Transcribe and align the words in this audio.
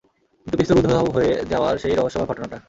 কিন্তু, 0.37 0.57
পিস্তল 0.59 0.77
উধাও 0.81 1.05
হয়ে 1.15 1.31
যাওয়ার 1.51 1.75
সেই 1.77 1.95
রহস্যময় 1.95 2.29
ঘটনাটা! 2.31 2.57